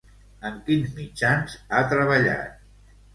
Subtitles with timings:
[0.47, 2.65] En quins mitjans ha treballat?